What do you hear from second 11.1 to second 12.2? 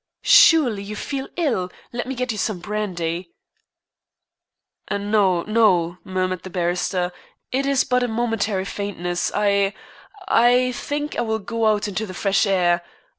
I will go out into the